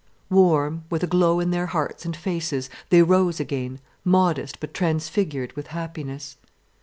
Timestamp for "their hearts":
1.51-2.05